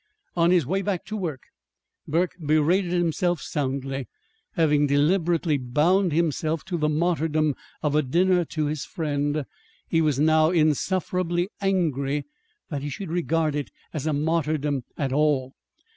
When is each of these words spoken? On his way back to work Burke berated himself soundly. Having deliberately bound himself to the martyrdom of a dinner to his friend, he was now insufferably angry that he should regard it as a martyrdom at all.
On 0.35 0.49
his 0.49 0.65
way 0.65 0.81
back 0.81 1.05
to 1.05 1.15
work 1.15 1.43
Burke 2.07 2.33
berated 2.43 2.91
himself 2.91 3.39
soundly. 3.39 4.07
Having 4.53 4.87
deliberately 4.87 5.59
bound 5.59 6.11
himself 6.11 6.65
to 6.65 6.77
the 6.79 6.89
martyrdom 6.89 7.53
of 7.83 7.93
a 7.93 8.01
dinner 8.01 8.43
to 8.45 8.65
his 8.65 8.83
friend, 8.83 9.45
he 9.87 10.01
was 10.01 10.19
now 10.19 10.49
insufferably 10.49 11.49
angry 11.61 12.25
that 12.71 12.81
he 12.81 12.89
should 12.89 13.11
regard 13.11 13.53
it 13.55 13.69
as 13.93 14.07
a 14.07 14.13
martyrdom 14.13 14.85
at 14.97 15.13
all. 15.13 15.53